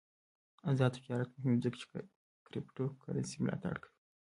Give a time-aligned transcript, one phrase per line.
[0.69, 1.85] آزاد تجارت مهم دی ځکه چې
[2.47, 3.91] کریپټو کرنسي ملاتړ کوي.